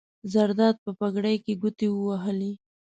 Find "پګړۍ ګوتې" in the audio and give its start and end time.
0.99-1.87